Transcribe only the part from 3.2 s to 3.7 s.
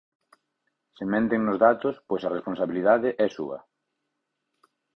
é súa.